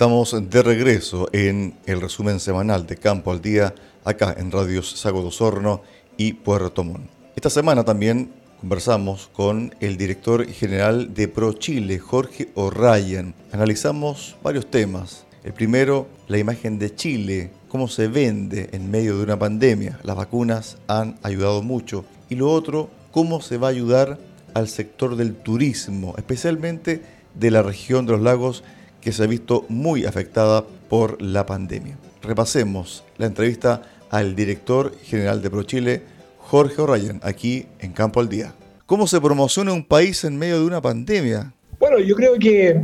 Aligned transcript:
Estamos 0.00 0.34
de 0.48 0.62
regreso 0.62 1.28
en 1.30 1.74
el 1.84 2.00
resumen 2.00 2.40
semanal 2.40 2.86
de 2.86 2.96
Campo 2.96 3.32
al 3.32 3.42
Día, 3.42 3.74
acá 4.02 4.34
en 4.38 4.50
Radios 4.50 4.92
Sago 4.92 5.20
de 5.20 5.28
Osorno 5.28 5.82
y 6.16 6.32
Puerto 6.32 6.82
Montt. 6.82 7.10
Esta 7.36 7.50
semana 7.50 7.84
también 7.84 8.32
conversamos 8.60 9.28
con 9.34 9.74
el 9.78 9.98
director 9.98 10.46
general 10.46 11.12
de 11.12 11.28
ProChile, 11.28 11.98
Jorge 11.98 12.48
O'Ryan. 12.54 13.34
Analizamos 13.52 14.36
varios 14.42 14.70
temas. 14.70 15.26
El 15.44 15.52
primero, 15.52 16.06
la 16.28 16.38
imagen 16.38 16.78
de 16.78 16.94
Chile, 16.94 17.50
cómo 17.68 17.86
se 17.86 18.08
vende 18.08 18.70
en 18.72 18.90
medio 18.90 19.18
de 19.18 19.24
una 19.24 19.38
pandemia. 19.38 20.00
Las 20.02 20.16
vacunas 20.16 20.78
han 20.88 21.18
ayudado 21.22 21.60
mucho. 21.60 22.06
Y 22.30 22.36
lo 22.36 22.50
otro, 22.50 22.88
cómo 23.10 23.42
se 23.42 23.58
va 23.58 23.66
a 23.66 23.72
ayudar 23.72 24.18
al 24.54 24.66
sector 24.66 25.16
del 25.16 25.34
turismo, 25.34 26.14
especialmente 26.16 27.02
de 27.34 27.50
la 27.50 27.62
región 27.62 28.06
de 28.06 28.12
los 28.12 28.22
lagos 28.22 28.64
que 29.00 29.12
se 29.12 29.22
ha 29.22 29.26
visto 29.26 29.64
muy 29.68 30.04
afectada 30.04 30.64
por 30.88 31.20
la 31.22 31.46
pandemia. 31.46 31.96
Repasemos 32.22 33.04
la 33.18 33.26
entrevista 33.26 33.82
al 34.10 34.34
director 34.34 34.92
general 35.04 35.40
de 35.40 35.50
ProChile, 35.50 36.02
Jorge 36.38 36.82
O'Ryan, 36.82 37.20
aquí 37.22 37.66
en 37.78 37.92
Campo 37.92 38.20
al 38.20 38.28
Día. 38.28 38.52
¿Cómo 38.86 39.06
se 39.06 39.20
promociona 39.20 39.72
un 39.72 39.84
país 39.84 40.24
en 40.24 40.36
medio 40.36 40.58
de 40.58 40.66
una 40.66 40.82
pandemia? 40.82 41.52
Bueno, 41.78 42.00
yo 42.00 42.14
creo 42.16 42.34
que 42.38 42.80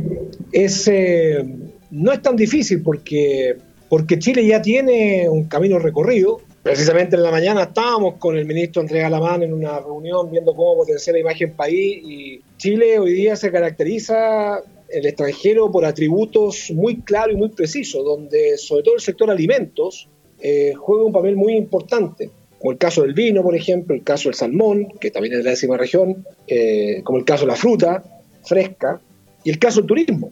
es, 0.51 0.87
eh, 0.87 1.45
no 1.91 2.13
es 2.13 2.21
tan 2.21 2.35
difícil 2.35 2.81
porque, 2.81 3.57
porque 3.89 4.17
Chile 4.17 4.47
ya 4.47 4.61
tiene 4.61 5.27
un 5.29 5.43
camino 5.43 5.77
recorrido. 5.79 6.41
Precisamente 6.63 7.15
en 7.15 7.23
la 7.23 7.31
mañana 7.31 7.63
estábamos 7.63 8.15
con 8.15 8.37
el 8.37 8.45
ministro 8.45 8.81
Andrés 8.81 9.03
Alamán 9.03 9.43
en 9.43 9.53
una 9.53 9.79
reunión 9.79 10.31
viendo 10.31 10.55
cómo 10.55 10.77
potenciar 10.77 11.13
la 11.13 11.19
imagen 11.19 11.51
país 11.53 12.01
y 12.03 12.41
Chile 12.57 12.99
hoy 12.99 13.13
día 13.13 13.35
se 13.35 13.51
caracteriza 13.51 14.61
el 14.89 15.05
extranjero 15.05 15.71
por 15.71 15.85
atributos 15.85 16.71
muy 16.71 17.01
claros 17.01 17.33
y 17.33 17.37
muy 17.37 17.49
precisos, 17.49 18.03
donde 18.03 18.57
sobre 18.57 18.83
todo 18.83 18.95
el 18.95 19.01
sector 19.01 19.29
alimentos 19.29 20.09
eh, 20.39 20.73
juega 20.75 21.03
un 21.03 21.11
papel 21.11 21.35
muy 21.35 21.55
importante, 21.55 22.29
como 22.59 22.71
el 22.71 22.77
caso 22.77 23.01
del 23.03 23.13
vino, 23.13 23.43
por 23.43 23.55
ejemplo, 23.55 23.95
el 23.95 24.03
caso 24.03 24.29
del 24.29 24.35
salmón, 24.35 24.87
que 24.99 25.11
también 25.11 25.33
es 25.33 25.39
de 25.39 25.43
la 25.43 25.49
décima 25.51 25.77
región, 25.77 26.25
eh, 26.47 27.01
como 27.03 27.19
el 27.19 27.25
caso 27.25 27.45
de 27.45 27.51
la 27.51 27.55
fruta 27.55 28.03
fresca, 28.43 29.01
y 29.43 29.49
el 29.49 29.59
caso 29.59 29.81
del 29.81 29.87
turismo. 29.87 30.31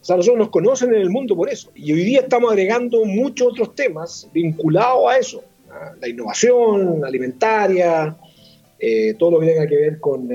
O 0.00 0.04
sea, 0.04 0.16
nosotros 0.16 0.38
nos 0.38 0.50
conocen 0.50 0.94
en 0.94 1.00
el 1.00 1.10
mundo 1.10 1.36
por 1.36 1.48
eso. 1.48 1.70
Y 1.74 1.92
hoy 1.92 2.04
día 2.04 2.20
estamos 2.20 2.50
agregando 2.50 3.04
muchos 3.04 3.48
otros 3.52 3.74
temas 3.74 4.28
vinculados 4.32 5.10
a 5.10 5.18
eso. 5.18 5.44
la 6.00 6.08
innovación 6.08 7.02
alimentaria, 7.04 8.16
eh, 8.78 9.14
todo 9.18 9.32
lo 9.32 9.40
que 9.40 9.46
tenga 9.46 9.66
que 9.66 9.76
ver 9.76 10.00
con 10.00 10.28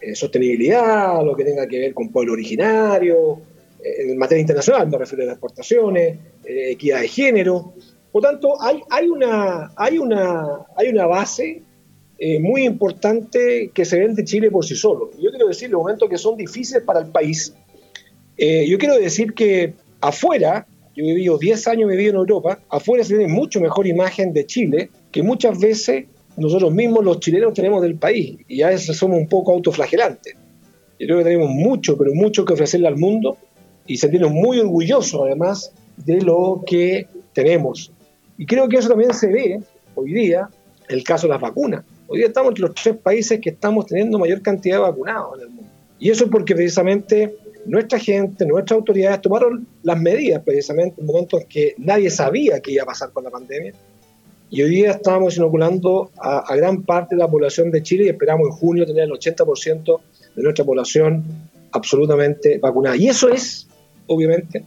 eh, 0.00 0.14
sostenibilidad, 0.14 1.22
lo 1.24 1.36
que 1.36 1.44
tenga 1.44 1.66
que 1.68 1.78
ver 1.78 1.92
con 1.92 2.08
pueblo 2.08 2.32
originario, 2.32 3.40
eh, 3.84 4.10
en 4.10 4.16
materia 4.16 4.40
internacional, 4.40 4.88
me 4.88 4.96
refiero 4.96 5.24
a 5.24 5.26
las 5.26 5.34
exportaciones, 5.34 6.18
eh, 6.44 6.70
equidad 6.70 7.00
de 7.00 7.08
género. 7.08 7.74
Por 8.10 8.22
tanto, 8.22 8.60
hay, 8.62 8.80
hay, 8.88 9.08
una, 9.08 9.72
hay, 9.76 9.98
una, 9.98 10.66
hay 10.76 10.88
una 10.88 11.06
base 11.06 11.62
muy 12.40 12.66
importante 12.66 13.70
que 13.72 13.86
se 13.86 13.98
ve 13.98 14.06
de 14.12 14.24
Chile 14.24 14.50
por 14.50 14.62
sí 14.62 14.74
solo. 14.74 15.10
Yo 15.18 15.30
quiero 15.30 15.48
decir, 15.48 15.70
los 15.70 15.80
momentos 15.80 16.06
que 16.06 16.18
son 16.18 16.36
difíciles 16.36 16.82
para 16.82 17.00
el 17.00 17.06
país, 17.06 17.54
yo 18.36 18.76
quiero 18.76 18.98
decir 18.98 19.32
que 19.32 19.72
afuera, 20.02 20.66
yo 20.94 21.02
he 21.02 21.14
vivido 21.14 21.38
10 21.38 21.68
años 21.68 21.88
vivido 21.88 22.10
en 22.10 22.16
Europa, 22.16 22.60
afuera 22.68 23.04
se 23.04 23.16
tiene 23.16 23.32
mucho 23.32 23.58
mejor 23.58 23.86
imagen 23.86 24.34
de 24.34 24.44
Chile 24.44 24.90
que 25.10 25.22
muchas 25.22 25.58
veces 25.58 26.08
nosotros 26.36 26.72
mismos 26.72 27.04
los 27.04 27.20
chilenos 27.20 27.54
tenemos 27.54 27.82
del 27.82 27.96
país 27.96 28.38
y 28.48 28.62
a 28.62 28.68
veces 28.68 28.96
somos 28.96 29.18
un 29.18 29.28
poco 29.28 29.52
autoflagelantes. 29.52 30.34
Yo 30.98 31.06
creo 31.06 31.18
que 31.18 31.24
tenemos 31.24 31.50
mucho, 31.50 31.96
pero 31.96 32.12
mucho 32.14 32.44
que 32.44 32.52
ofrecerle 32.52 32.88
al 32.88 32.96
mundo 32.96 33.36
y 33.86 33.96
sentirnos 33.96 34.30
muy 34.30 34.58
orgullosos 34.58 35.22
además 35.24 35.72
de 35.96 36.20
lo 36.20 36.62
que 36.66 37.06
tenemos. 37.32 37.92
Y 38.38 38.46
creo 38.46 38.68
que 38.68 38.76
eso 38.76 38.88
también 38.88 39.12
se 39.14 39.26
ve 39.26 39.60
hoy 39.94 40.12
día 40.12 40.48
en 40.88 40.96
el 40.96 41.04
caso 41.04 41.26
de 41.26 41.32
las 41.32 41.40
vacunas. 41.40 41.84
Hoy 42.06 42.18
día 42.18 42.28
estamos 42.28 42.50
entre 42.50 42.62
los 42.62 42.74
tres 42.74 42.96
países 42.96 43.40
que 43.40 43.50
estamos 43.50 43.86
teniendo 43.86 44.18
mayor 44.18 44.42
cantidad 44.42 44.76
de 44.76 44.82
vacunados 44.82 45.36
en 45.36 45.42
el 45.42 45.48
mundo. 45.50 45.70
Y 45.98 46.10
eso 46.10 46.24
es 46.24 46.30
porque 46.30 46.54
precisamente 46.54 47.36
nuestra 47.66 47.98
gente, 47.98 48.46
nuestras 48.46 48.78
autoridades 48.78 49.20
tomaron 49.20 49.66
las 49.82 50.00
medidas 50.00 50.42
precisamente 50.42 51.00
en 51.00 51.06
momentos 51.06 51.42
en 51.42 51.48
que 51.48 51.74
nadie 51.78 52.10
sabía 52.10 52.60
qué 52.60 52.72
iba 52.72 52.82
a 52.84 52.86
pasar 52.86 53.12
con 53.12 53.24
la 53.24 53.30
pandemia 53.30 53.74
y 54.50 54.62
hoy 54.62 54.70
día 54.70 54.90
estamos 54.90 55.36
inoculando 55.36 56.10
a, 56.18 56.56
gran 56.56 56.82
parte 56.82 57.14
de 57.14 57.20
la 57.20 57.28
población 57.28 57.70
de 57.70 57.84
Chile 57.84 58.04
y 58.04 58.08
esperamos 58.08 58.48
en 58.48 58.52
junio 58.54 58.84
tener 58.84 59.04
el 59.04 59.12
80% 59.12 60.00
de 60.34 60.42
nuestra 60.42 60.64
población 60.64 61.24
absolutamente 61.70 62.58
vacunada. 62.58 62.96
Y 62.96 63.08
eso 63.08 63.28
es, 63.28 63.68
obviamente, 64.08 64.64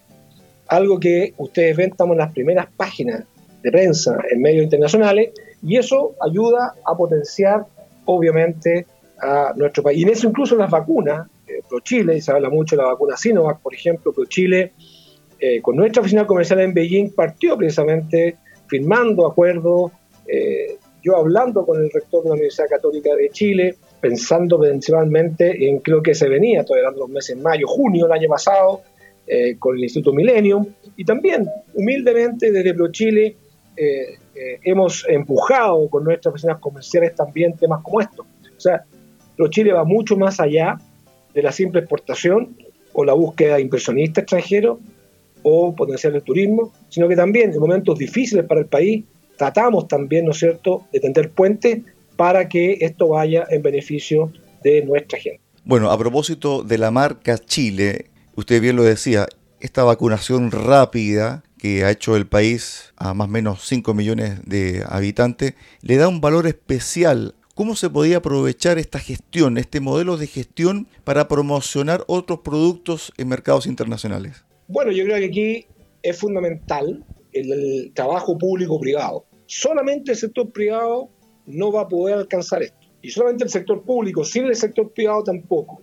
algo 0.67 0.99
que 1.01 1.33
ustedes 1.37 1.75
ven, 1.75 1.91
estamos 1.91 2.13
en 2.13 2.19
las 2.19 2.31
primeras 2.31 2.67
páginas 2.77 3.25
de 3.61 3.71
prensa 3.71 4.17
en 4.31 4.41
medios 4.41 4.63
internacionales 4.63 5.31
y 5.61 5.75
eso 5.75 6.15
ayuda 6.21 6.75
a 6.85 6.95
potenciar, 6.95 7.65
obviamente, 8.05 8.85
a 9.19 9.51
nuestro 9.57 9.83
país. 9.83 9.99
Y 9.99 10.03
en 10.03 10.09
eso 10.09 10.29
incluso 10.29 10.55
las 10.55 10.71
vacunas, 10.71 11.27
eh, 11.45 11.61
ProChile, 11.67 12.21
se 12.21 12.31
habla 12.31 12.49
mucho 12.49 12.77
de 12.77 12.83
la 12.83 12.87
vacuna 12.87 13.17
Sinovac, 13.17 13.59
por 13.59 13.73
ejemplo, 13.73 14.13
ProChile, 14.13 14.71
eh, 15.39 15.61
con 15.61 15.75
nuestra 15.75 15.99
oficina 15.99 16.25
comercial 16.25 16.61
en 16.61 16.73
Beijing, 16.73 17.09
partió 17.13 17.57
precisamente 17.57 18.37
firmando 18.67 19.27
acuerdos, 19.27 19.91
eh, 20.27 20.77
yo 21.01 21.17
hablando 21.17 21.65
con 21.65 21.81
el 21.81 21.91
rector 21.91 22.23
de 22.23 22.29
la 22.29 22.35
Universidad 22.35 22.67
Católica 22.69 23.13
de 23.15 23.29
Chile, 23.29 23.75
pensando 23.99 24.59
principalmente 24.59 25.67
en 25.67 25.79
creo 25.79 26.01
que 26.01 26.13
se 26.13 26.29
venía, 26.29 26.63
todavía 26.63 26.89
eran 26.89 26.99
los 26.99 27.09
meses 27.09 27.37
mayo, 27.37 27.67
junio 27.67 28.05
del 28.05 28.13
año 28.13 28.29
pasado, 28.29 28.81
eh, 29.27 29.57
con 29.57 29.75
el 29.77 29.83
Instituto 29.83 30.13
Millennium, 30.13 30.65
y 30.95 31.05
también 31.05 31.47
humildemente 31.73 32.51
desde 32.51 32.73
ProChile 32.73 33.37
eh, 33.75 34.17
hemos 34.63 35.05
empujado 35.07 35.89
con 35.89 36.03
nuestras 36.03 36.33
oficinas 36.33 36.59
comerciales 36.59 37.15
también 37.15 37.55
temas 37.55 37.81
como 37.81 38.01
estos. 38.01 38.25
O 38.55 38.59
sea, 38.59 38.83
ProChile 39.35 39.73
va 39.73 39.83
mucho 39.83 40.15
más 40.15 40.39
allá 40.39 40.77
de 41.33 41.41
la 41.41 41.51
simple 41.51 41.81
exportación 41.81 42.55
o 42.93 43.03
la 43.03 43.13
búsqueda 43.13 43.55
de 43.55 43.61
extranjeros, 43.61 44.79
o 45.43 45.75
potenciar 45.75 46.15
el 46.15 46.23
turismo, 46.23 46.73
sino 46.89 47.07
que 47.07 47.15
también 47.15 47.51
en 47.51 47.59
momentos 47.59 47.97
difíciles 47.99 48.45
para 48.45 48.61
el 48.61 48.67
país 48.67 49.03
tratamos 49.37 49.87
también, 49.87 50.25
¿no 50.25 50.31
es 50.31 50.39
cierto?, 50.39 50.85
de 50.91 50.99
tender 50.99 51.31
puentes 51.31 51.81
para 52.15 52.47
que 52.47 52.77
esto 52.81 53.09
vaya 53.09 53.45
en 53.49 53.61
beneficio 53.61 54.31
de 54.63 54.83
nuestra 54.85 55.19
gente. 55.19 55.41
Bueno, 55.65 55.91
a 55.91 55.97
propósito 55.97 56.63
de 56.63 56.77
la 56.77 56.91
marca 56.91 57.37
Chile, 57.37 58.11
usted 58.35 58.61
bien 58.61 58.75
lo 58.75 58.83
decía, 58.83 59.27
esta 59.59 59.83
vacunación 59.83 60.51
rápida 60.51 61.43
que 61.57 61.85
ha 61.85 61.91
hecho 61.91 62.17
el 62.17 62.27
país 62.27 62.93
a 62.97 63.13
más 63.13 63.29
o 63.29 63.31
menos 63.31 63.65
5 63.65 63.93
millones 63.93 64.41
de 64.45 64.83
habitantes, 64.85 65.53
le 65.81 65.95
da 65.95 66.09
un 66.09 66.19
valor 66.19 66.45
especial. 66.45 67.35
¿Cómo 67.55 67.77
se 67.77 67.89
podía 67.89 68.17
aprovechar 68.17 68.77
esta 68.77 68.99
gestión, 68.99 69.57
este 69.57 69.79
modelo 69.79 70.17
de 70.17 70.27
gestión 70.27 70.87
para 71.05 71.29
promocionar 71.29 72.03
otros 72.07 72.39
productos 72.39 73.13
en 73.17 73.29
mercados 73.29 73.65
internacionales? 73.65 74.43
Bueno, 74.67 74.91
yo 74.91 75.03
creo 75.03 75.17
que 75.17 75.25
aquí 75.25 75.65
es 76.01 76.17
fundamental 76.17 77.03
el, 77.33 77.91
trabajo 77.93 78.37
público-privado. 78.37 79.25
Solamente 79.45 80.11
el 80.11 80.17
sector 80.17 80.51
privado 80.51 81.09
no 81.45 81.71
va 81.71 81.81
a 81.81 81.87
poder 81.87 82.15
alcanzar 82.15 82.63
esto. 82.63 82.87
Y 83.01 83.09
solamente 83.09 83.43
el 83.43 83.49
sector 83.49 83.83
público, 83.83 84.23
sin 84.23 84.45
el 84.45 84.55
sector 84.55 84.91
privado 84.93 85.23
tampoco. 85.23 85.81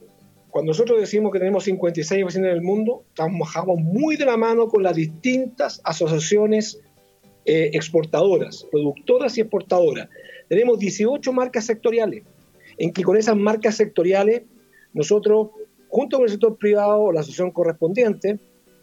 Cuando 0.48 0.70
nosotros 0.70 0.98
decimos 0.98 1.32
que 1.32 1.38
tenemos 1.38 1.64
56 1.64 2.24
oficinas 2.24 2.48
en 2.48 2.56
el 2.56 2.62
mundo, 2.62 3.04
trabajamos 3.14 3.78
muy 3.80 4.16
de 4.16 4.24
la 4.24 4.36
mano 4.36 4.68
con 4.68 4.82
las 4.82 4.96
distintas 4.96 5.80
asociaciones 5.84 6.80
eh, 7.44 7.70
exportadoras, 7.74 8.66
productoras 8.70 9.36
y 9.36 9.42
exportadoras. 9.42 10.08
Tenemos 10.48 10.78
18 10.78 11.32
marcas 11.32 11.66
sectoriales, 11.66 12.24
en 12.78 12.92
que 12.92 13.02
con 13.02 13.16
esas 13.16 13.36
marcas 13.36 13.76
sectoriales 13.76 14.42
nosotros, 14.92 15.50
junto 15.88 16.16
con 16.16 16.24
el 16.24 16.30
sector 16.30 16.56
privado 16.56 17.00
o 17.00 17.12
la 17.12 17.20
asociación 17.20 17.52
correspondiente, 17.52 18.40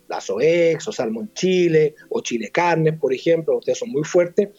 la 0.07 0.21
SOEX 0.21 0.87
o 0.87 0.91
Salmon 0.91 1.31
Chile 1.33 1.95
o 2.09 2.21
Chile 2.21 2.49
Carnes, 2.51 2.97
por 2.99 3.13
ejemplo, 3.13 3.57
ustedes 3.57 3.79
son 3.79 3.89
muy 3.89 4.03
fuertes, 4.03 4.49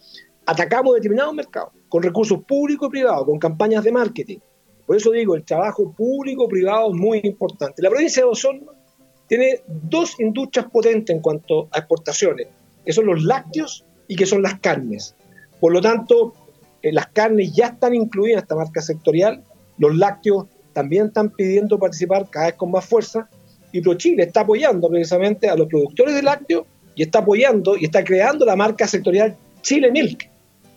atacamos 0.45 0.95
determinados 0.95 1.33
mercados 1.33 1.73
con 1.87 2.03
recursos 2.03 2.43
públicos 2.43 2.87
y 2.87 2.91
privados, 2.91 3.25
con 3.25 3.39
campañas 3.39 3.83
de 3.83 3.91
marketing. 3.91 4.39
Por 4.85 4.95
eso 4.95 5.11
digo, 5.11 5.35
el 5.35 5.43
trabajo 5.43 5.91
público-privado 5.91 6.89
es 6.89 6.95
muy 6.95 7.21
importante. 7.23 7.81
La 7.81 7.89
provincia 7.89 8.23
de 8.23 8.29
Osorno 8.29 8.71
tiene 9.27 9.61
dos 9.67 10.19
industrias 10.19 10.67
potentes 10.71 11.15
en 11.15 11.21
cuanto 11.21 11.69
a 11.71 11.79
exportaciones, 11.79 12.47
que 12.83 12.93
son 12.93 13.05
los 13.05 13.23
lácteos 13.23 13.85
y 14.07 14.15
que 14.15 14.25
son 14.25 14.41
las 14.41 14.59
carnes. 14.59 15.15
Por 15.59 15.73
lo 15.73 15.81
tanto, 15.81 16.33
eh, 16.81 16.91
las 16.91 17.07
carnes 17.07 17.53
ya 17.53 17.67
están 17.67 17.93
incluidas 17.93 18.39
en 18.39 18.43
esta 18.43 18.55
marca 18.55 18.81
sectorial, 18.81 19.43
los 19.77 19.95
lácteos 19.95 20.47
también 20.73 21.07
están 21.07 21.29
pidiendo 21.29 21.77
participar 21.77 22.29
cada 22.29 22.47
vez 22.47 22.55
con 22.55 22.71
más 22.71 22.85
fuerza 22.85 23.29
y 23.71 23.81
ProChile 23.81 24.23
está 24.23 24.41
apoyando 24.41 24.89
precisamente 24.89 25.49
a 25.49 25.55
los 25.55 25.67
productores 25.67 26.15
de 26.15 26.21
lácteos 26.21 26.65
y 26.95 27.03
está 27.03 27.19
apoyando 27.19 27.77
y 27.77 27.85
está 27.85 28.03
creando 28.03 28.45
la 28.45 28.55
marca 28.55 28.87
sectorial 28.87 29.35
Chile 29.61 29.91
Milk. 29.91 30.29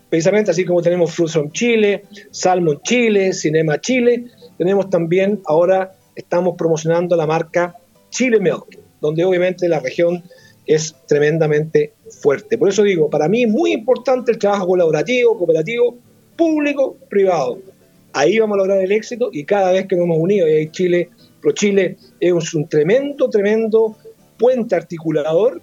Precisamente 0.08 0.50
así 0.50 0.64
como 0.64 0.82
tenemos 0.82 1.14
Fruits 1.14 1.32
from 1.32 1.50
Chile, 1.52 2.04
Salmon 2.30 2.80
Chile, 2.82 3.32
Cinema 3.32 3.80
Chile, 3.80 4.26
tenemos 4.58 4.90
también 4.90 5.40
ahora 5.46 5.92
estamos 6.14 6.54
promocionando 6.56 7.16
la 7.16 7.26
marca 7.26 7.74
Chile 8.10 8.38
Milk, 8.38 8.78
donde 9.00 9.24
obviamente 9.24 9.68
la 9.68 9.80
región 9.80 10.22
es 10.66 10.94
tremendamente 11.06 11.94
fuerte. 12.20 12.58
Por 12.58 12.68
eso 12.68 12.82
digo, 12.82 13.10
para 13.10 13.28
mí 13.28 13.44
es 13.44 13.48
muy 13.48 13.72
importante 13.72 14.32
el 14.32 14.38
trabajo 14.38 14.66
colaborativo, 14.66 15.36
cooperativo, 15.36 15.96
público, 16.36 16.96
privado. 17.08 17.58
Ahí 18.12 18.38
vamos 18.38 18.56
a 18.56 18.58
lograr 18.58 18.82
el 18.82 18.92
éxito 18.92 19.30
y 19.32 19.44
cada 19.44 19.72
vez 19.72 19.86
que 19.86 19.96
nos 19.96 20.04
hemos 20.04 20.18
unido, 20.18 20.46
y 20.46 20.52
ahí 20.52 20.68
Chile, 20.70 21.08
ProChile 21.42 21.98
es 22.20 22.54
un 22.54 22.68
tremendo, 22.68 23.28
tremendo 23.28 23.96
puente 24.38 24.74
articulador 24.74 25.60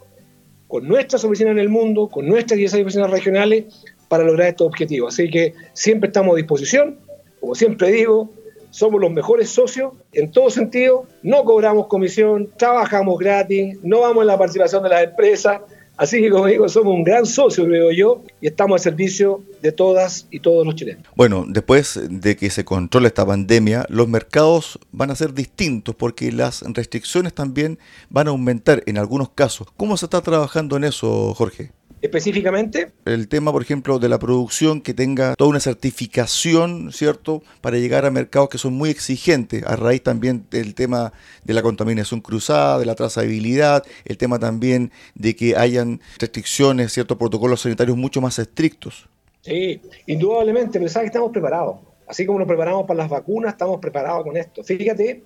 con 0.67 0.87
nuestras 0.87 1.23
oficinas 1.23 1.53
en 1.53 1.59
el 1.59 1.69
mundo, 1.69 2.07
con 2.07 2.27
nuestras 2.27 2.57
10 2.57 2.75
oficinas 2.75 3.09
regionales, 3.09 3.65
para 4.07 4.23
lograr 4.23 4.49
estos 4.49 4.67
objetivos. 4.67 5.13
Así 5.13 5.29
que 5.29 5.53
siempre 5.73 6.09
estamos 6.09 6.33
a 6.33 6.37
disposición, 6.37 6.99
como 7.39 7.55
siempre 7.55 7.91
digo, 7.91 8.29
somos 8.69 9.01
los 9.01 9.11
mejores 9.11 9.49
socios 9.49 9.93
en 10.13 10.31
todo 10.31 10.49
sentido, 10.49 11.07
no 11.23 11.43
cobramos 11.43 11.87
comisión, 11.87 12.49
trabajamos 12.57 13.17
gratis, 13.17 13.77
no 13.81 14.01
vamos 14.01 14.21
en 14.21 14.27
la 14.27 14.37
participación 14.37 14.83
de 14.83 14.89
las 14.89 15.03
empresas, 15.03 15.61
Así 15.99 16.21
que, 16.21 16.29
como 16.29 16.45
digo, 16.45 16.69
somos 16.69 16.93
un 16.93 17.03
gran 17.03 17.25
socio, 17.25 17.65
creo 17.65 17.91
yo, 17.91 18.23
y 18.39 18.47
estamos 18.47 18.75
al 18.75 18.79
servicio 18.79 19.43
de 19.61 19.73
todas 19.73 20.27
y 20.31 20.39
todos 20.39 20.65
los 20.65 20.75
chilenos. 20.75 21.03
Bueno, 21.13 21.43
después 21.45 21.99
de 22.09 22.37
que 22.37 22.49
se 22.49 22.63
controle 22.63 23.07
esta 23.07 23.25
pandemia, 23.25 23.85
los 23.89 24.07
mercados 24.07 24.79
van 24.93 25.11
a 25.11 25.15
ser 25.15 25.33
distintos 25.33 25.95
porque 25.95 26.31
las 26.31 26.61
restricciones 26.61 27.33
también 27.33 27.79
van 28.09 28.27
a 28.27 28.29
aumentar 28.29 28.81
en 28.85 28.97
algunos 28.97 29.31
casos. 29.31 29.67
¿Cómo 29.75 29.97
se 29.97 30.05
está 30.05 30.21
trabajando 30.21 30.77
en 30.77 30.85
eso, 30.85 31.33
Jorge? 31.33 31.73
Específicamente? 32.01 32.91
El 33.05 33.27
tema, 33.27 33.51
por 33.51 33.61
ejemplo, 33.61 33.99
de 33.99 34.09
la 34.09 34.19
producción 34.19 34.81
que 34.81 34.93
tenga 34.93 35.35
toda 35.35 35.49
una 35.49 35.59
certificación, 35.59 36.91
¿cierto? 36.91 37.41
Para 37.61 37.77
llegar 37.77 38.05
a 38.05 38.11
mercados 38.11 38.49
que 38.49 38.57
son 38.57 38.73
muy 38.73 38.89
exigentes, 38.89 39.63
a 39.65 39.75
raíz 39.75 40.03
también 40.03 40.45
del 40.51 40.75
tema 40.75 41.13
de 41.43 41.53
la 41.53 41.61
contaminación 41.61 42.21
cruzada, 42.21 42.79
de 42.79 42.85
la 42.85 42.95
trazabilidad, 42.95 43.83
el 44.05 44.17
tema 44.17 44.39
también 44.39 44.91
de 45.15 45.35
que 45.35 45.55
hayan 45.55 46.01
restricciones, 46.19 46.93
ciertos 46.93 47.17
protocolos 47.17 47.61
sanitarios 47.61 47.97
mucho 47.97 48.21
más 48.21 48.39
estrictos. 48.39 49.07
Sí, 49.41 49.81
indudablemente, 50.07 50.79
pero 50.79 50.89
sabes 50.89 51.05
que 51.05 51.13
estamos 51.13 51.31
preparados. 51.31 51.77
Así 52.07 52.25
como 52.25 52.39
nos 52.39 52.47
preparamos 52.47 52.85
para 52.87 52.97
las 52.97 53.09
vacunas, 53.09 53.53
estamos 53.53 53.79
preparados 53.79 54.23
con 54.23 54.35
esto. 54.35 54.63
Fíjate 54.63 55.23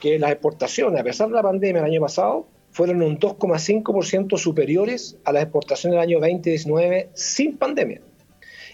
que 0.00 0.18
las 0.18 0.32
exportaciones, 0.32 1.00
a 1.00 1.04
pesar 1.04 1.28
de 1.28 1.34
la 1.34 1.42
pandemia 1.42 1.80
el 1.80 1.86
año 1.86 2.00
pasado, 2.00 2.46
fueron 2.70 3.02
un 3.02 3.18
2,5% 3.18 4.38
superiores 4.38 5.16
a 5.24 5.32
las 5.32 5.44
exportaciones 5.44 5.96
del 5.96 6.02
año 6.02 6.20
2019 6.20 7.10
sin 7.14 7.56
pandemia. 7.56 8.00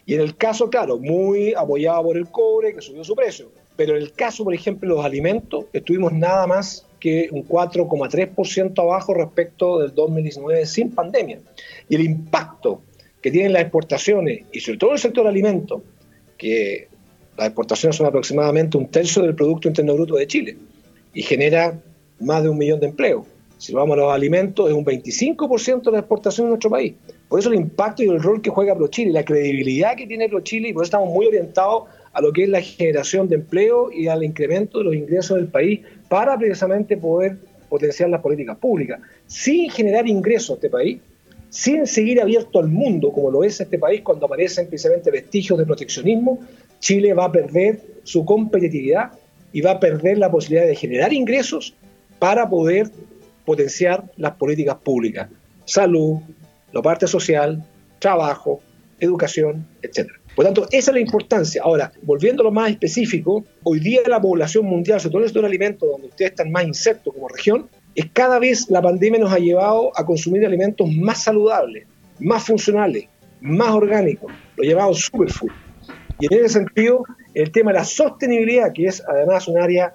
Y 0.06 0.14
en 0.14 0.20
el 0.20 0.36
caso, 0.36 0.68
claro, 0.68 0.98
muy 0.98 1.54
apoyado 1.54 2.02
por 2.02 2.16
el 2.16 2.26
cobre, 2.26 2.74
que 2.74 2.82
subió 2.82 3.02
su 3.04 3.14
precio. 3.14 3.50
Pero 3.76 3.96
en 3.96 4.02
el 4.02 4.12
caso, 4.12 4.44
por 4.44 4.54
ejemplo, 4.54 4.88
de 4.88 4.96
los 4.96 5.04
alimentos, 5.04 5.66
estuvimos 5.72 6.12
nada 6.12 6.46
más 6.46 6.86
que 7.00 7.28
un 7.32 7.46
4,3% 7.46 8.78
abajo 8.82 9.14
respecto 9.14 9.80
del 9.80 9.94
2019 9.94 10.66
sin 10.66 10.90
pandemia. 10.90 11.40
Y 11.88 11.94
el 11.94 12.02
impacto 12.02 12.82
que 13.22 13.30
tienen 13.30 13.54
las 13.54 13.62
exportaciones, 13.62 14.44
y 14.52 14.60
sobre 14.60 14.78
todo 14.78 14.92
el 14.92 14.98
sector 14.98 15.26
alimentos, 15.26 15.80
que 16.36 16.88
las 17.38 17.46
exportaciones 17.46 17.96
son 17.96 18.06
aproximadamente 18.06 18.76
un 18.76 18.88
tercio 18.88 19.22
del 19.22 19.34
Producto 19.34 19.68
Interno 19.68 19.94
Bruto 19.94 20.16
de 20.16 20.26
Chile, 20.26 20.58
y 21.14 21.22
genera 21.22 21.80
más 22.20 22.42
de 22.42 22.50
un 22.50 22.58
millón 22.58 22.80
de 22.80 22.86
empleos 22.86 23.26
si 23.58 23.72
vamos 23.72 23.96
a 23.96 24.00
los 24.00 24.12
alimentos, 24.12 24.68
es 24.68 24.74
un 24.74 24.84
25% 24.84 25.82
de 25.84 25.92
la 25.92 25.98
exportación 25.98 26.46
en 26.46 26.50
nuestro 26.50 26.70
país. 26.70 26.94
Por 27.28 27.40
eso 27.40 27.48
el 27.50 27.56
impacto 27.56 28.02
y 28.02 28.08
el 28.08 28.22
rol 28.22 28.42
que 28.42 28.50
juega 28.50 28.74
ProChile, 28.74 29.12
la 29.12 29.24
credibilidad 29.24 29.96
que 29.96 30.06
tiene 30.06 30.28
ProChile, 30.28 30.68
y 30.68 30.72
por 30.72 30.82
eso 30.82 30.88
estamos 30.88 31.12
muy 31.12 31.26
orientados 31.26 31.84
a 32.12 32.20
lo 32.20 32.32
que 32.32 32.44
es 32.44 32.48
la 32.48 32.60
generación 32.60 33.28
de 33.28 33.36
empleo 33.36 33.90
y 33.90 34.08
al 34.08 34.22
incremento 34.22 34.78
de 34.78 34.84
los 34.84 34.94
ingresos 34.94 35.36
del 35.36 35.48
país 35.48 35.80
para 36.08 36.38
precisamente 36.38 36.96
poder 36.96 37.38
potenciar 37.68 38.08
las 38.08 38.20
políticas 38.20 38.56
públicas. 38.56 39.00
Sin 39.26 39.68
generar 39.70 40.06
ingresos 40.06 40.50
a 40.50 40.54
este 40.54 40.70
país, 40.70 40.98
sin 41.50 41.86
seguir 41.86 42.20
abierto 42.20 42.58
al 42.58 42.68
mundo 42.68 43.12
como 43.12 43.30
lo 43.30 43.44
es 43.44 43.60
este 43.60 43.78
país 43.78 44.02
cuando 44.02 44.26
aparecen 44.26 44.68
precisamente 44.68 45.10
vestigios 45.10 45.58
de 45.58 45.64
proteccionismo, 45.64 46.38
Chile 46.78 47.14
va 47.14 47.26
a 47.26 47.32
perder 47.32 47.80
su 48.02 48.24
competitividad 48.24 49.12
y 49.52 49.60
va 49.60 49.72
a 49.72 49.80
perder 49.80 50.18
la 50.18 50.30
posibilidad 50.30 50.66
de 50.66 50.74
generar 50.76 51.12
ingresos 51.12 51.74
para 52.18 52.48
poder 52.48 52.90
potenciar 53.44 54.04
las 54.16 54.32
políticas 54.32 54.76
públicas, 54.76 55.28
salud, 55.64 56.18
la 56.72 56.82
parte 56.82 57.06
social, 57.06 57.64
trabajo, 57.98 58.60
educación, 59.00 59.66
etc. 59.82 60.10
Por 60.34 60.44
tanto, 60.44 60.66
esa 60.70 60.90
es 60.90 60.94
la 60.94 61.00
importancia. 61.00 61.62
Ahora, 61.62 61.92
volviendo 62.02 62.42
a 62.42 62.44
lo 62.44 62.50
más 62.50 62.70
específico, 62.70 63.44
hoy 63.62 63.80
día 63.80 64.00
la 64.06 64.20
población 64.20 64.66
mundial, 64.66 65.00
sobre 65.00 65.12
todo 65.12 65.18
en 65.20 65.24
el 65.24 65.28
sector 65.28 65.44
alimentos, 65.44 65.88
donde 65.88 66.08
ustedes 66.08 66.32
están 66.32 66.50
más 66.50 66.64
insertos 66.64 67.14
como 67.14 67.28
región, 67.28 67.68
es 67.94 68.06
cada 68.12 68.38
vez 68.38 68.68
la 68.70 68.82
pandemia 68.82 69.20
nos 69.20 69.32
ha 69.32 69.38
llevado 69.38 69.92
a 69.94 70.04
consumir 70.04 70.44
alimentos 70.44 70.90
más 70.90 71.22
saludables, 71.22 71.86
más 72.18 72.44
funcionales, 72.44 73.06
más 73.40 73.70
orgánicos, 73.70 74.32
lo 74.56 74.64
llamado 74.64 74.94
superfood. 74.94 75.50
Y 76.18 76.26
en 76.26 76.44
ese 76.44 76.60
sentido, 76.60 77.04
el 77.34 77.50
tema 77.52 77.72
de 77.72 77.78
la 77.78 77.84
sostenibilidad, 77.84 78.72
que 78.72 78.86
es 78.86 79.02
además 79.06 79.46
un 79.48 79.60
área 79.60 79.94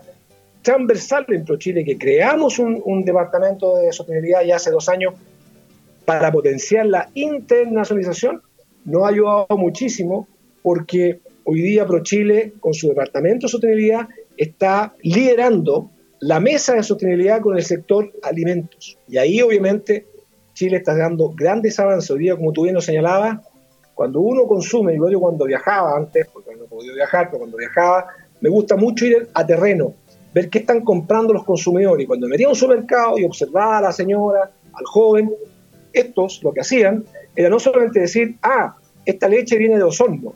transversal 0.61 1.25
dentro 1.27 1.55
de 1.55 1.59
Chile, 1.59 1.85
que 1.85 1.97
creamos 1.97 2.59
un, 2.59 3.03
departamento 3.05 3.77
de 3.77 3.91
sostenibilidad 3.91 4.43
ya 4.43 4.57
hace 4.57 4.71
dos 4.71 4.89
años 4.89 5.13
para 6.05 6.31
potenciar 6.31 6.85
la 6.85 7.09
internacionalización, 7.13 8.41
nos 8.85 9.03
ha 9.03 9.09
ayudado 9.09 9.47
muchísimo 9.57 10.27
porque 10.61 11.19
hoy 11.43 11.61
día 11.61 11.85
ProChile, 11.85 12.53
con 12.59 12.73
su 12.73 12.89
departamento 12.89 13.45
de 13.45 13.51
sostenibilidad, 13.51 14.07
está 14.35 14.93
liderando 15.01 15.91
la 16.19 16.39
mesa 16.39 16.75
de 16.75 16.83
sostenibilidad 16.83 17.41
con 17.41 17.55
el 17.57 17.63
sector 17.63 18.11
alimentos. 18.23 18.97
Y 19.07 19.17
ahí 19.17 19.41
obviamente 19.41 20.07
Chile 20.53 20.77
está 20.77 20.95
dando 20.95 21.29
grandes 21.29 21.79
avances. 21.79 22.11
Hoy 22.11 22.19
día, 22.19 22.35
como 22.35 22.51
tú 22.51 22.63
bien 22.63 22.75
lo 22.75 22.81
señalabas, 22.81 23.39
cuando 23.93 24.21
uno 24.21 24.47
consume, 24.47 24.95
yo 24.95 25.19
cuando 25.19 25.45
viajaba 25.45 25.95
antes, 25.95 26.27
porque 26.33 26.55
no 26.55 26.65
podido 26.65 26.95
viajar, 26.95 27.27
pero 27.27 27.39
cuando 27.39 27.57
viajaba, 27.57 28.07
me 28.41 28.49
gusta 28.49 28.75
mucho 28.75 29.05
ir 29.05 29.27
a 29.33 29.45
terreno, 29.45 29.93
ver 30.33 30.49
qué 30.49 30.59
están 30.59 30.81
comprando 30.81 31.33
los 31.33 31.43
consumidores. 31.43 32.03
Y 32.03 32.07
cuando 32.07 32.27
me 32.27 32.31
metía 32.31 32.47
a 32.47 32.49
un 32.49 32.55
supermercado 32.55 33.17
y 33.17 33.23
observaba 33.23 33.79
a 33.79 33.81
la 33.81 33.91
señora, 33.91 34.51
al 34.73 34.85
joven, 34.85 35.33
estos 35.93 36.43
lo 36.43 36.53
que 36.53 36.61
hacían 36.61 37.05
era 37.35 37.49
no 37.49 37.59
solamente 37.59 37.99
decir, 37.99 38.37
ah, 38.41 38.75
esta 39.05 39.27
leche 39.27 39.57
viene 39.57 39.77
de 39.77 39.83
Osorno. 39.83 40.33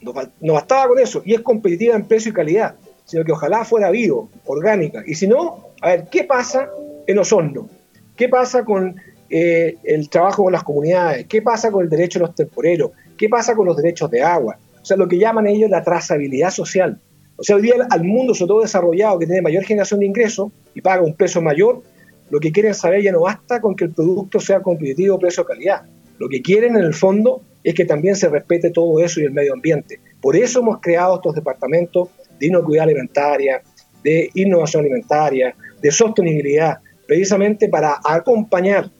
No, 0.00 0.52
bastaba 0.54 0.88
con 0.88 0.98
eso, 0.98 1.22
y 1.24 1.34
es 1.34 1.40
competitiva 1.42 1.94
en 1.94 2.06
precio 2.06 2.30
y 2.30 2.34
calidad, 2.34 2.74
sino 3.04 3.22
que 3.22 3.32
ojalá 3.32 3.64
fuera 3.64 3.90
vivo, 3.90 4.30
orgánica. 4.46 5.02
Y 5.06 5.14
si 5.14 5.26
no, 5.26 5.68
a 5.82 5.88
ver, 5.88 6.08
¿qué 6.10 6.24
pasa 6.24 6.70
en 7.06 7.18
Osorno? 7.18 7.68
¿Qué 8.16 8.28
pasa 8.28 8.64
con 8.64 8.96
eh, 9.28 9.76
el 9.84 10.08
trabajo 10.08 10.44
con 10.44 10.52
las 10.52 10.64
comunidades? 10.64 11.26
¿Qué 11.26 11.42
pasa 11.42 11.70
con 11.70 11.84
el 11.84 11.90
derecho 11.90 12.18
de 12.18 12.26
los 12.26 12.34
temporeros? 12.34 12.92
¿Qué 13.16 13.28
pasa 13.28 13.54
con 13.54 13.66
los 13.66 13.76
derechos 13.76 14.10
de 14.10 14.22
agua? 14.22 14.58
O 14.80 14.84
sea, 14.84 14.96
lo 14.96 15.06
que 15.06 15.18
llaman 15.18 15.46
ellos 15.46 15.68
la 15.68 15.84
trazabilidad 15.84 16.50
social. 16.50 16.98
O 17.40 17.42
sea, 17.42 17.56
hoy 17.56 17.62
día 17.62 17.74
al 17.88 18.04
mundo, 18.04 18.34
sobre 18.34 18.48
todo 18.48 18.60
desarrollado, 18.60 19.18
que 19.18 19.24
tiene 19.24 19.40
mayor 19.40 19.64
generación 19.64 20.00
de 20.00 20.06
ingresos 20.06 20.52
y 20.74 20.82
paga 20.82 21.00
un 21.00 21.14
precio 21.14 21.40
mayor, 21.40 21.82
lo 22.28 22.38
que 22.38 22.52
quieren 22.52 22.74
saber 22.74 23.02
ya 23.02 23.12
no 23.12 23.22
basta 23.22 23.62
con 23.62 23.74
que 23.74 23.84
el 23.84 23.92
producto 23.92 24.38
sea 24.40 24.60
competitivo 24.60 25.18
precio-calidad. 25.18 25.86
Lo 26.18 26.28
que 26.28 26.42
quieren 26.42 26.76
en 26.76 26.84
el 26.84 26.92
fondo 26.92 27.40
es 27.64 27.72
que 27.74 27.86
también 27.86 28.14
se 28.14 28.28
respete 28.28 28.68
todo 28.68 29.02
eso 29.02 29.20
y 29.20 29.24
el 29.24 29.32
medio 29.32 29.54
ambiente. 29.54 30.00
Por 30.20 30.36
eso 30.36 30.60
hemos 30.60 30.80
creado 30.82 31.14
estos 31.14 31.34
departamentos 31.34 32.10
de 32.38 32.48
inocuidad 32.48 32.84
alimentaria, 32.84 33.62
de 34.04 34.28
innovación 34.34 34.82
alimentaria, 34.82 35.56
de 35.80 35.90
sostenibilidad, 35.90 36.76
precisamente 37.06 37.70
para 37.70 38.00
acompañar, 38.04 38.90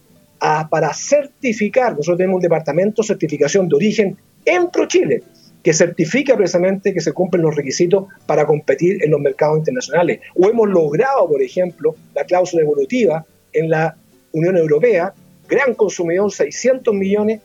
para 0.71 0.95
certificar. 0.95 1.91
Nosotros 1.91 2.17
tenemos 2.17 2.37
un 2.37 2.43
departamento 2.43 3.03
de 3.03 3.09
certificación 3.09 3.69
de 3.69 3.77
origen 3.77 4.17
en 4.47 4.71
ProChile, 4.71 5.23
que 5.63 5.73
certifica 5.73 6.37
precisamente 6.37 6.95
que 6.95 7.01
se 7.01 7.13
cumplen 7.13 7.43
los 7.43 7.55
requisitos 7.55 8.05
para 8.27 8.47
competir 8.47 9.05
en 9.05 9.11
los 9.11 9.21
mercados 9.21 9.59
internacionales. 9.59 10.21
O 10.35 10.49
hemos 10.49 10.69
logrado, 10.69 11.29
por 11.29 11.43
ejemplo, 11.43 11.95
la 12.15 12.25
cláusula 12.25 12.63
evolutiva 12.63 13.25
en 13.53 13.71
la 13.71 13.97
Unión 14.33 14.57
Europea, 14.57 15.13
gran 15.49 15.75
consumidor, 15.75 16.33
600 16.33 16.95
millones, 16.95 17.41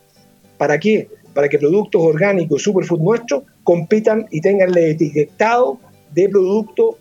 ¿para 0.58 0.80
qué? 0.80 1.10
Para 1.34 1.50
que 1.50 1.60
productos 1.60 2.02
orgánicos 2.02 2.62
y 2.62 2.64
superfood 2.64 3.02
nuestros 3.02 3.44
compitan 3.64 4.28
y 4.32 4.40
tengan 4.42 4.70
el 4.70 4.78
etiquetado 4.78 5.80
de 6.14 6.30
producto 6.30 6.98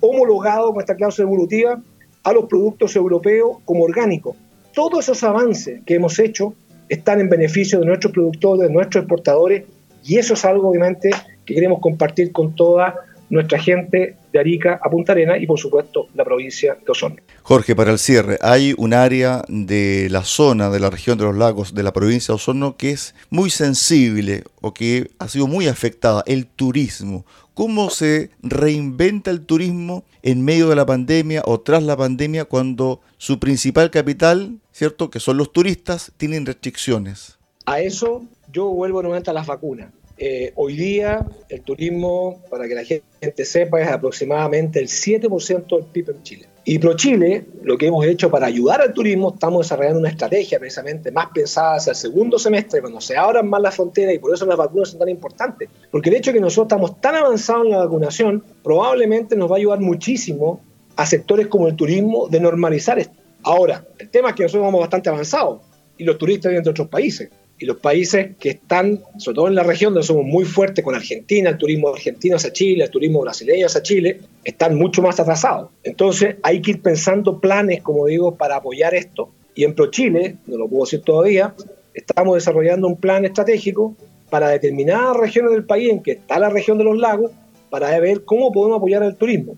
homologado 0.00 0.72
con 0.72 0.80
esta 0.80 0.96
cláusula 0.96 1.28
evolutiva 1.28 1.80
a 2.24 2.32
los 2.32 2.46
productos 2.46 2.96
europeos 2.96 3.58
como 3.64 3.84
orgánicos. 3.84 4.36
Todos 4.74 5.04
esos 5.04 5.22
avances 5.22 5.80
que 5.86 5.94
hemos 5.94 6.18
hecho 6.18 6.54
están 6.88 7.20
en 7.20 7.28
beneficio 7.28 7.78
de 7.78 7.86
nuestros 7.86 8.12
productores, 8.12 8.68
de 8.68 8.74
nuestros 8.74 9.02
exportadores 9.02 9.64
y 10.06 10.18
eso 10.18 10.34
es 10.34 10.44
algo, 10.44 10.68
obviamente, 10.68 11.10
que 11.44 11.54
queremos 11.54 11.80
compartir 11.80 12.32
con 12.32 12.54
toda 12.54 12.94
nuestra 13.28 13.58
gente 13.58 14.16
de 14.32 14.38
Arica 14.38 14.78
a 14.82 14.88
Punta 14.88 15.12
Arena 15.12 15.36
y 15.36 15.46
por 15.46 15.58
supuesto 15.58 16.08
la 16.14 16.24
provincia 16.24 16.74
de 16.74 16.92
Osorno. 16.92 17.16
Jorge, 17.42 17.74
para 17.74 17.92
el 17.92 17.98
cierre, 17.98 18.38
hay 18.40 18.74
un 18.76 18.94
área 18.94 19.42
de 19.48 20.08
la 20.10 20.22
zona 20.22 20.70
de 20.70 20.80
la 20.80 20.90
región 20.90 21.18
de 21.18 21.24
los 21.24 21.36
lagos 21.36 21.74
de 21.74 21.82
la 21.82 21.92
provincia 21.92 22.32
de 22.32 22.36
Osorno 22.36 22.76
que 22.76 22.90
es 22.90 23.14
muy 23.30 23.50
sensible 23.50 24.44
o 24.60 24.72
que 24.72 25.10
ha 25.18 25.28
sido 25.28 25.46
muy 25.46 25.66
afectada, 25.66 26.22
el 26.26 26.46
turismo. 26.46 27.24
¿Cómo 27.54 27.88
se 27.88 28.30
reinventa 28.42 29.30
el 29.30 29.40
turismo 29.40 30.04
en 30.22 30.44
medio 30.44 30.68
de 30.68 30.76
la 30.76 30.84
pandemia 30.84 31.42
o 31.46 31.60
tras 31.60 31.82
la 31.82 31.96
pandemia 31.96 32.44
cuando 32.44 33.00
su 33.16 33.38
principal 33.38 33.90
capital, 33.90 34.58
¿cierto? 34.72 35.08
Que 35.08 35.20
son 35.20 35.38
los 35.38 35.52
turistas, 35.52 36.12
tienen 36.18 36.44
restricciones. 36.44 37.35
A 37.66 37.80
eso 37.80 38.22
yo 38.52 38.68
vuelvo 38.68 39.02
nuevamente 39.02 39.30
a 39.30 39.34
las 39.34 39.46
vacunas. 39.46 39.90
Eh, 40.18 40.52
hoy 40.54 40.76
día 40.76 41.26
el 41.48 41.62
turismo, 41.62 42.40
para 42.48 42.68
que 42.68 42.74
la 42.76 42.84
gente 42.84 43.44
sepa, 43.44 43.82
es 43.82 43.88
aproximadamente 43.88 44.78
el 44.78 44.86
7% 44.86 45.76
del 45.76 45.84
PIB 45.86 46.10
en 46.10 46.22
Chile. 46.22 46.46
Y 46.64 46.78
ProChile, 46.78 47.44
lo 47.64 47.76
que 47.76 47.88
hemos 47.88 48.06
hecho 48.06 48.30
para 48.30 48.46
ayudar 48.46 48.80
al 48.80 48.94
turismo, 48.94 49.32
estamos 49.34 49.66
desarrollando 49.66 49.98
una 49.98 50.08
estrategia 50.08 50.60
precisamente 50.60 51.10
más 51.10 51.26
pensada 51.34 51.76
hacia 51.76 51.90
el 51.90 51.96
segundo 51.96 52.38
semestre, 52.38 52.80
cuando 52.80 53.00
se 53.00 53.16
abran 53.16 53.48
más 53.48 53.60
las 53.60 53.74
fronteras 53.74 54.14
y 54.14 54.18
por 54.20 54.32
eso 54.32 54.46
las 54.46 54.56
vacunas 54.56 54.90
son 54.90 55.00
tan 55.00 55.08
importantes. 55.08 55.68
Porque 55.90 56.08
el 56.08 56.16
hecho 56.16 56.30
de 56.30 56.34
que 56.34 56.40
nosotros 56.40 56.66
estamos 56.66 57.00
tan 57.00 57.16
avanzados 57.16 57.64
en 57.64 57.72
la 57.72 57.78
vacunación 57.78 58.44
probablemente 58.62 59.34
nos 59.34 59.50
va 59.50 59.56
a 59.56 59.58
ayudar 59.58 59.80
muchísimo 59.80 60.60
a 60.94 61.04
sectores 61.04 61.48
como 61.48 61.66
el 61.66 61.74
turismo 61.74 62.28
de 62.28 62.38
normalizar 62.38 62.98
esto. 63.00 63.16
Ahora, 63.42 63.84
el 63.98 64.08
tema 64.08 64.30
es 64.30 64.36
que 64.36 64.44
nosotros 64.44 64.66
vamos 64.66 64.80
bastante 64.80 65.08
avanzados 65.08 65.62
y 65.98 66.04
los 66.04 66.16
turistas 66.16 66.50
vienen 66.50 66.62
de 66.62 66.70
otros 66.70 66.88
países 66.88 67.28
y 67.58 67.64
los 67.64 67.78
países 67.78 68.36
que 68.38 68.50
están, 68.50 69.00
sobre 69.18 69.34
todo 69.36 69.48
en 69.48 69.54
la 69.54 69.62
región 69.62 69.94
donde 69.94 70.06
somos 70.06 70.24
muy 70.24 70.44
fuertes 70.44 70.84
con 70.84 70.94
Argentina, 70.94 71.50
el 71.50 71.58
turismo 71.58 71.88
argentino 71.88 72.36
hacia 72.36 72.52
Chile, 72.52 72.84
el 72.84 72.90
turismo 72.90 73.20
brasileño 73.22 73.66
hacia 73.66 73.82
Chile, 73.82 74.20
están 74.44 74.76
mucho 74.76 75.00
más 75.00 75.18
atrasados. 75.18 75.70
Entonces 75.82 76.36
hay 76.42 76.60
que 76.60 76.72
ir 76.72 76.82
pensando 76.82 77.40
planes, 77.40 77.82
como 77.82 78.06
digo, 78.06 78.34
para 78.36 78.56
apoyar 78.56 78.94
esto. 78.94 79.30
Y 79.54 79.64
en 79.64 79.74
ProChile, 79.74 80.36
no 80.46 80.58
lo 80.58 80.68
puedo 80.68 80.84
decir 80.84 81.00
todavía, 81.00 81.54
estamos 81.94 82.34
desarrollando 82.34 82.86
un 82.88 82.96
plan 82.96 83.24
estratégico 83.24 83.96
para 84.28 84.50
determinadas 84.50 85.16
regiones 85.16 85.52
del 85.52 85.64
país 85.64 85.90
en 85.90 86.02
que 86.02 86.12
está 86.12 86.38
la 86.38 86.50
región 86.50 86.76
de 86.76 86.84
los 86.84 86.98
lagos, 86.98 87.30
para 87.70 87.98
ver 87.98 88.24
cómo 88.24 88.52
podemos 88.52 88.76
apoyar 88.76 89.02
el 89.02 89.16
turismo. 89.16 89.56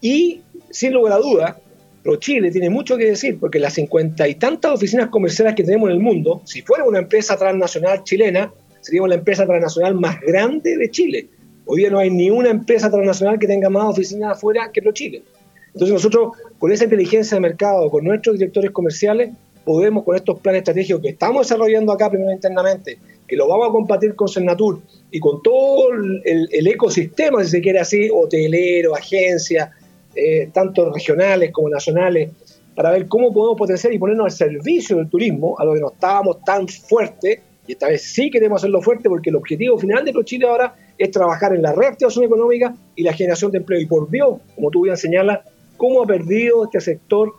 Y, 0.00 0.42
sin 0.70 0.92
lugar 0.92 1.14
a 1.14 1.18
dudas, 1.18 1.56
pero 2.02 2.16
Chile 2.16 2.50
tiene 2.50 2.70
mucho 2.70 2.96
que 2.96 3.06
decir, 3.06 3.38
porque 3.38 3.58
las 3.58 3.74
cincuenta 3.74 4.26
y 4.26 4.34
tantas 4.36 4.72
oficinas 4.72 5.08
comerciales 5.08 5.54
que 5.54 5.64
tenemos 5.64 5.90
en 5.90 5.96
el 5.96 6.02
mundo, 6.02 6.40
si 6.44 6.62
fuera 6.62 6.84
una 6.84 6.98
empresa 6.98 7.36
transnacional 7.36 8.02
chilena, 8.04 8.52
seríamos 8.80 9.10
la 9.10 9.16
empresa 9.16 9.44
transnacional 9.44 9.94
más 9.94 10.20
grande 10.20 10.76
de 10.76 10.90
Chile. 10.90 11.28
Hoy 11.66 11.80
día 11.80 11.90
no 11.90 11.98
hay 11.98 12.10
ni 12.10 12.30
una 12.30 12.50
empresa 12.50 12.90
transnacional 12.90 13.38
que 13.38 13.46
tenga 13.46 13.68
más 13.68 13.84
oficinas 13.84 14.32
afuera 14.32 14.70
que 14.72 14.80
ProChile. 14.82 15.22
Entonces 15.66 15.92
nosotros, 15.92 16.32
con 16.58 16.72
esa 16.72 16.84
inteligencia 16.84 17.36
de 17.36 17.42
mercado, 17.42 17.90
con 17.90 18.04
nuestros 18.04 18.38
directores 18.38 18.70
comerciales, 18.70 19.30
podemos 19.64 20.02
con 20.02 20.16
estos 20.16 20.40
planes 20.40 20.60
estratégicos 20.60 21.02
que 21.02 21.10
estamos 21.10 21.46
desarrollando 21.46 21.92
acá 21.92 22.10
primero 22.10 22.32
internamente, 22.32 22.98
que 23.28 23.36
lo 23.36 23.46
vamos 23.46 23.68
a 23.68 23.72
compartir 23.72 24.14
con 24.16 24.28
Cernatur 24.28 24.80
y 25.12 25.20
con 25.20 25.42
todo 25.42 25.92
el, 25.92 26.48
el 26.50 26.66
ecosistema, 26.66 27.44
si 27.44 27.50
se 27.50 27.60
quiere 27.60 27.78
así, 27.78 28.08
hotelero, 28.12 28.96
agencia, 28.96 29.70
eh, 30.14 30.50
tanto 30.52 30.92
regionales 30.92 31.52
como 31.52 31.68
nacionales, 31.68 32.30
para 32.74 32.90
ver 32.90 33.08
cómo 33.08 33.32
podemos 33.32 33.58
potenciar 33.58 33.92
y 33.92 33.98
ponernos 33.98 34.26
al 34.26 34.30
servicio 34.30 34.96
del 34.96 35.08
turismo, 35.08 35.54
a 35.58 35.64
lo 35.64 35.74
que 35.74 35.80
no 35.80 35.90
estábamos 35.90 36.42
tan 36.44 36.66
fuerte, 36.66 37.42
y 37.66 37.72
esta 37.72 37.88
vez 37.88 38.02
sí 38.02 38.30
queremos 38.30 38.60
hacerlo 38.60 38.82
fuerte 38.82 39.08
porque 39.08 39.30
el 39.30 39.36
objetivo 39.36 39.78
final 39.78 40.04
de 40.04 40.12
ProChile 40.12 40.46
ahora 40.46 40.74
es 40.98 41.10
trabajar 41.10 41.54
en 41.54 41.62
la 41.62 41.72
reactivación 41.72 42.24
económica 42.24 42.74
y 42.96 43.02
la 43.02 43.12
generación 43.12 43.52
de 43.52 43.58
empleo. 43.58 43.80
Y 43.80 43.86
por 43.86 44.10
Dios, 44.10 44.40
como 44.56 44.70
tú 44.70 44.82
bien 44.82 44.96
señalas, 44.96 45.40
cómo 45.76 46.02
ha 46.02 46.06
perdido 46.06 46.64
este 46.64 46.80
sector, 46.80 47.32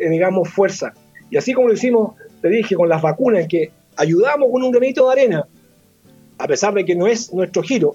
eh, 0.00 0.08
digamos, 0.08 0.48
fuerza. 0.48 0.94
Y 1.30 1.36
así 1.36 1.52
como 1.52 1.68
lo 1.68 1.74
hicimos, 1.74 2.14
te 2.40 2.48
dije, 2.48 2.74
con 2.76 2.88
las 2.88 3.02
vacunas, 3.02 3.46
que 3.46 3.70
ayudamos 3.96 4.50
con 4.50 4.62
un 4.62 4.70
granito 4.70 5.06
de 5.06 5.12
arena, 5.12 5.48
a 6.38 6.46
pesar 6.46 6.72
de 6.72 6.84
que 6.84 6.94
no 6.94 7.06
es 7.06 7.32
nuestro 7.34 7.62
giro, 7.62 7.94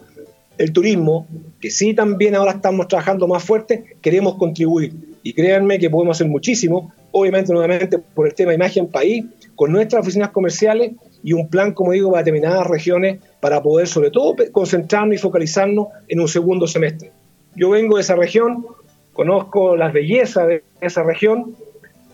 el 0.58 0.72
turismo, 0.72 1.28
que 1.60 1.72
sí 1.72 1.94
también 1.94 2.36
ahora 2.36 2.52
estamos 2.52 2.88
trabajando 2.88 3.28
más 3.28 3.44
fuerte, 3.44 3.96
queremos 4.02 4.36
contribuir. 4.36 4.94
Y 5.24 5.34
créanme 5.34 5.80
que 5.80 5.90
podemos 5.90 6.18
hacer 6.18 6.28
muchísimo, 6.28 6.94
obviamente 7.12 7.54
nuevamente 7.54 7.98
por 7.98 8.28
el 8.28 8.34
tema 8.34 8.54
imagen 8.54 8.88
país, 8.88 9.26
con 9.56 9.72
nuestras 9.72 10.02
oficinas 10.02 10.30
comerciales 10.30 10.94
y 11.24 11.34
un 11.34 11.48
plan, 11.48 11.74
como 11.74 11.94
digo, 11.94 12.12
para 12.12 12.24
determinadas 12.24 12.68
regiones 12.68 13.20
para 13.40 13.62
poder 13.62 13.88
sobre 13.88 14.12
todo 14.12 14.36
concentrarnos 14.52 15.16
y 15.16 15.18
focalizarnos 15.18 15.88
en 16.08 16.20
un 16.20 16.28
segundo 16.28 16.68
semestre. 16.68 17.12
Yo 17.56 17.70
vengo 17.70 17.96
de 17.96 18.02
esa 18.02 18.16
región, 18.16 18.66
conozco 19.14 19.76
las 19.78 19.94
bellezas 19.94 20.48
de 20.48 20.64
esa 20.82 21.04
región, 21.04 21.56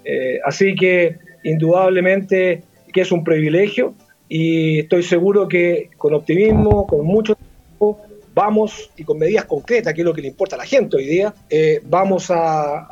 eh, 0.04 0.40
así 0.46 0.76
que 0.76 1.18
indudablemente 1.44 2.64
que 2.94 3.02
es 3.02 3.12
un 3.12 3.24
privilegio 3.24 3.94
y 4.28 4.80
estoy 4.80 5.04
seguro 5.04 5.48
que 5.48 5.90
con 5.98 6.14
optimismo, 6.14 6.86
con 6.86 7.06
mucho 7.06 7.36
vamos, 8.40 8.90
y 8.96 9.04
con 9.04 9.20
medidas 9.20 9.44
concretas, 9.44 9.94
que 9.94 10.00
es 10.00 10.06
lo 10.06 10.14
que 10.14 10.22
le 10.22 10.30
importa 10.30 10.56
a 10.56 10.60
la 10.60 10.66
gente 10.66 10.96
hoy 10.96 11.06
día, 11.06 11.34
eh, 11.50 11.82
vamos 11.84 12.28
a, 12.30 12.88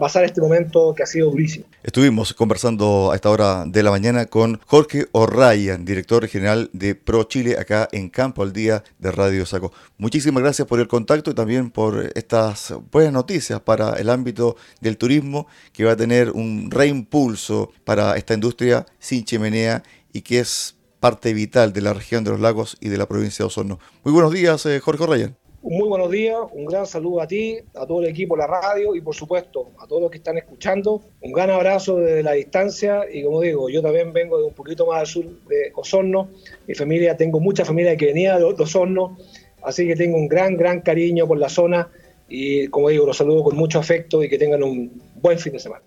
pasar 0.00 0.24
este 0.24 0.40
momento 0.40 0.94
que 0.96 1.02
ha 1.02 1.06
sido 1.06 1.30
durísimo. 1.30 1.66
Estuvimos 1.82 2.32
conversando 2.32 3.10
a 3.12 3.14
esta 3.14 3.28
hora 3.28 3.64
de 3.66 3.82
la 3.82 3.90
mañana 3.90 4.24
con 4.24 4.58
Jorge 4.66 5.06
O'Ryan, 5.12 5.84
director 5.84 6.26
general 6.28 6.70
de 6.72 6.94
Pro 6.94 7.24
Chile, 7.24 7.56
acá 7.58 7.90
en 7.92 8.08
Campo 8.08 8.42
al 8.42 8.54
Día 8.54 8.82
de 8.98 9.12
Radio 9.12 9.44
Saco. 9.44 9.70
Muchísimas 9.98 10.42
gracias 10.42 10.66
por 10.66 10.80
el 10.80 10.88
contacto 10.88 11.30
y 11.30 11.34
también 11.34 11.70
por 11.70 12.10
estas 12.14 12.72
buenas 12.90 13.12
noticias 13.12 13.60
para 13.60 13.98
el 13.98 14.08
ámbito 14.08 14.56
del 14.80 14.96
turismo, 14.96 15.46
que 15.74 15.84
va 15.84 15.92
a 15.92 15.96
tener 15.96 16.30
un 16.30 16.70
reimpulso 16.70 17.70
para 17.84 18.16
esta 18.16 18.32
industria 18.32 18.86
sin 18.98 19.26
chimenea 19.26 19.82
y 20.12 20.22
que 20.22 20.40
es 20.40 20.74
parte 21.00 21.32
vital 21.32 21.72
de 21.72 21.80
la 21.80 21.94
región 21.94 22.22
de 22.24 22.30
los 22.30 22.40
lagos 22.40 22.76
y 22.80 22.90
de 22.90 22.98
la 22.98 23.08
provincia 23.08 23.42
de 23.42 23.46
Osorno. 23.46 23.78
Muy 24.04 24.12
buenos 24.12 24.32
días, 24.32 24.64
eh, 24.66 24.78
Jorge 24.80 25.06
Ryan. 25.06 25.36
Muy 25.62 25.88
buenos 25.88 26.10
días, 26.10 26.38
un 26.52 26.64
gran 26.64 26.86
saludo 26.86 27.20
a 27.20 27.26
ti, 27.26 27.58
a 27.74 27.86
todo 27.86 28.00
el 28.00 28.08
equipo 28.08 28.34
de 28.34 28.40
la 28.40 28.46
radio 28.46 28.94
y 28.94 29.02
por 29.02 29.14
supuesto 29.14 29.72
a 29.78 29.86
todos 29.86 30.00
los 30.00 30.10
que 30.10 30.16
están 30.16 30.38
escuchando. 30.38 31.02
Un 31.20 31.32
gran 31.32 31.50
abrazo 31.50 31.96
desde 31.98 32.22
la 32.22 32.32
distancia 32.32 33.02
y 33.12 33.22
como 33.22 33.42
digo, 33.42 33.68
yo 33.68 33.82
también 33.82 34.14
vengo 34.14 34.38
de 34.38 34.44
un 34.44 34.54
poquito 34.54 34.86
más 34.86 35.00
al 35.00 35.06
sur 35.06 35.24
de 35.48 35.70
Osorno. 35.74 36.30
Mi 36.66 36.74
familia, 36.74 37.14
tengo 37.14 37.40
mucha 37.40 37.66
familia 37.66 37.94
que 37.94 38.06
venía 38.06 38.38
de 38.38 38.44
Osorno, 38.44 39.18
así 39.62 39.86
que 39.86 39.96
tengo 39.96 40.16
un 40.16 40.28
gran, 40.28 40.56
gran 40.56 40.80
cariño 40.80 41.26
por 41.26 41.36
la 41.36 41.50
zona 41.50 41.90
y 42.26 42.68
como 42.68 42.88
digo, 42.88 43.04
los 43.04 43.16
saludo 43.18 43.42
con 43.42 43.56
mucho 43.56 43.78
afecto 43.78 44.22
y 44.22 44.30
que 44.30 44.38
tengan 44.38 44.62
un 44.62 45.02
buen 45.16 45.38
fin 45.38 45.52
de 45.52 45.58
semana. 45.58 45.78